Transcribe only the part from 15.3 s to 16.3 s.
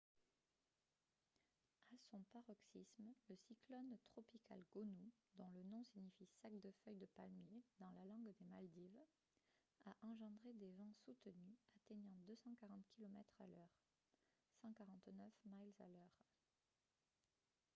miles à l'heure